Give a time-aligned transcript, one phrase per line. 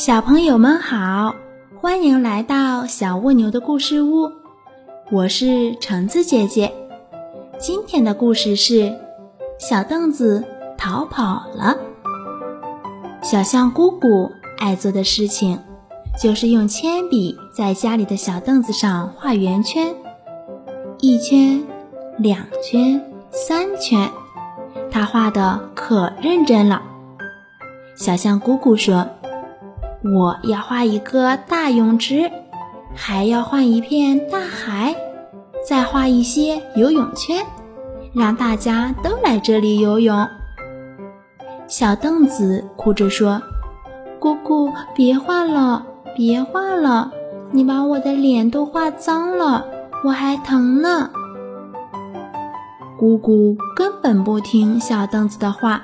[0.00, 1.34] 小朋友们好，
[1.78, 4.32] 欢迎来到小蜗牛的故事屋，
[5.12, 6.72] 我是橙子姐姐。
[7.58, 8.98] 今天的故事是
[9.58, 10.42] 小凳子
[10.78, 11.76] 逃跑了。
[13.20, 15.60] 小象姑姑爱做的事情
[16.18, 19.94] 就是用铅笔在家里的小凳子上画圆圈，
[21.00, 21.62] 一圈、
[22.16, 24.10] 两圈、三圈，
[24.90, 26.80] 她画的可认真了。
[27.96, 29.06] 小象姑姑说。
[30.02, 32.30] 我要画一个大泳池，
[32.94, 34.96] 还要画一片大海，
[35.66, 37.44] 再画一些游泳圈，
[38.14, 40.26] 让大家都来这里游泳。
[41.66, 43.42] 小凳子哭着说
[44.18, 45.84] ：“姑姑，别画了，
[46.16, 47.12] 别画了，
[47.50, 49.66] 你把我的脸都画脏了，
[50.02, 51.10] 我还疼呢。”
[52.98, 55.82] 姑姑根本不听小凳子的话，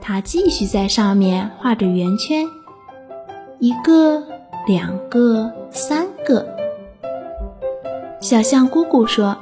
[0.00, 2.46] 她继续在上面画着圆圈。
[3.60, 4.22] 一个，
[4.66, 6.46] 两个，三个。
[8.18, 9.36] 小象姑姑说：“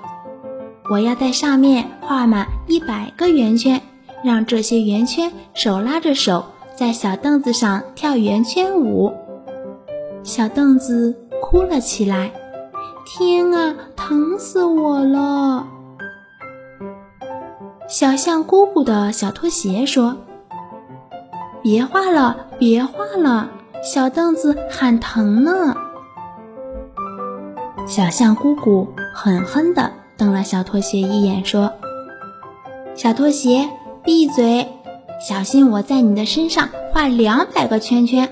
[0.90, 3.80] 我要在上面画满一百个圆圈，
[4.24, 9.14] 让这些圆圈手拉着手，在小凳子上跳圆圈舞。”
[10.24, 12.32] 小凳子哭了起来
[13.06, 15.64] ：“天啊，疼死我了！”
[17.88, 20.16] 小象姑姑的小拖鞋说
[21.62, 25.74] ：“别画了，别画了。”小凳子喊疼呢，
[27.86, 31.72] 小象姑姑狠狠地瞪了小拖鞋一眼，说
[32.96, 33.68] ：“小拖鞋，
[34.02, 34.66] 闭嘴！
[35.20, 38.28] 小心我在你的身上画两百个圈圈。”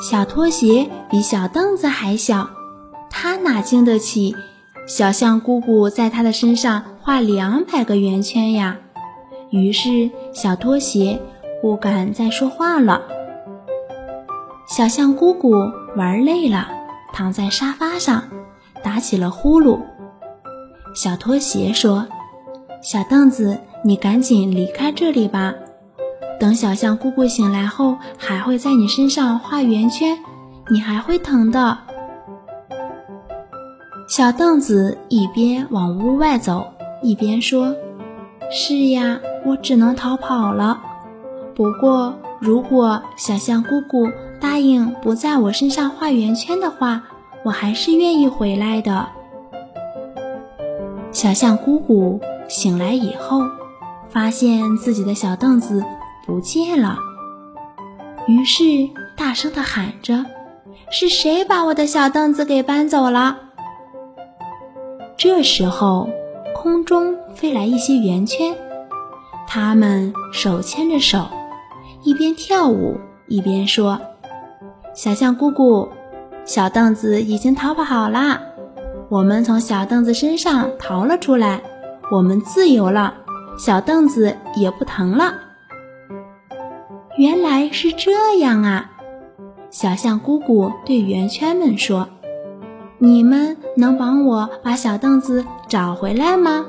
[0.00, 2.48] 小拖鞋比小凳子还小，
[3.10, 4.36] 他哪经得起
[4.86, 8.76] 小象姑姑在他的身上画两百个圆圈呀？
[9.50, 11.20] 于是小拖鞋
[11.60, 13.02] 不敢再说话了。
[14.76, 16.66] 小象姑姑玩累了，
[17.12, 18.24] 躺在沙发上，
[18.82, 19.78] 打起了呼噜。
[20.96, 22.04] 小拖鞋说
[22.82, 25.54] ：“小凳子，你赶紧离开这里吧。
[26.40, 30.18] 等小象姑姑醒来后，还会在你身上画圆圈，
[30.68, 31.78] 你还会疼的。”
[34.10, 36.66] 小凳子一边往屋外走，
[37.00, 37.72] 一边说
[38.50, 40.82] ：“是呀，我只能逃跑了。
[41.54, 42.12] 不过……”
[42.44, 44.06] 如果小象姑姑
[44.38, 47.02] 答应不在我身上画圆圈的话，
[47.42, 49.08] 我还是愿意回来的。
[51.10, 53.40] 小象姑姑醒来以后，
[54.10, 55.82] 发现自己的小凳子
[56.26, 56.98] 不见了，
[58.28, 58.62] 于是
[59.16, 60.26] 大声地喊着
[60.92, 63.38] ：“是谁把我的小凳子给搬走了？”
[65.16, 66.10] 这时候，
[66.54, 68.54] 空中飞来一些圆圈，
[69.48, 71.26] 它们手牵着手。
[72.04, 73.98] 一边跳舞一边说
[74.94, 75.88] ：“小象姑姑，
[76.44, 78.38] 小凳子已经逃跑啦！
[79.08, 81.62] 我们从小凳子身上逃了出来，
[82.12, 83.14] 我们自由了，
[83.56, 85.32] 小凳子也不疼了。”
[87.16, 88.90] 原来是这样啊！
[89.70, 92.06] 小象姑姑对圆圈们说
[92.98, 96.66] ：“你们能帮我把小凳子找回来吗？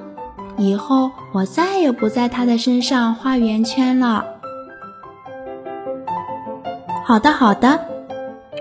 [0.58, 4.26] 以后我再也不在它的身上画圆圈了。”
[7.08, 7.80] 好的，好的。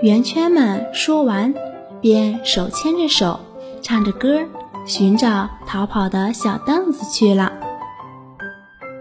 [0.03, 1.51] 圆圈们说完，
[1.99, 3.39] 便手牵着手，
[3.81, 4.45] 唱着歌，
[4.85, 7.51] 寻找逃跑的小凳子去了。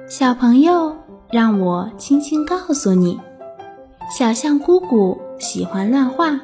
[0.08, 0.96] 小朋友，
[1.30, 3.20] 让我轻轻告诉你，
[4.10, 6.40] 小象姑姑喜欢乱画，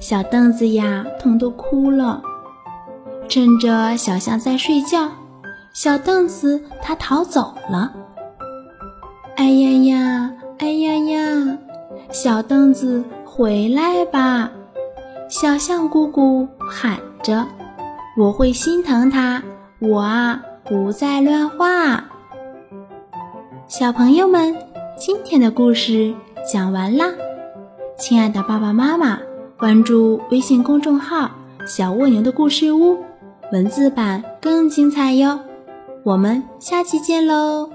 [0.00, 2.20] 小凳子呀，痛得哭了。
[3.28, 5.08] 趁着小象在睡觉，
[5.72, 7.92] 小凳子它逃走了。
[9.36, 11.58] 哎呀呀，哎呀呀！
[12.10, 14.50] 小凳子，回来吧！
[15.28, 17.46] 小象姑姑喊着
[18.16, 19.42] ：“我会心疼它，
[19.80, 22.04] 我啊，不再乱画。”
[23.66, 24.56] 小朋友们，
[24.96, 26.14] 今天的故事
[26.50, 27.06] 讲完啦！
[27.98, 29.18] 亲爱的爸爸妈妈，
[29.58, 31.30] 关注微信公众号
[31.66, 32.98] “小蜗牛的故事屋”，
[33.50, 35.40] 文字版更精彩哟！
[36.04, 37.70] 我们下期见喽！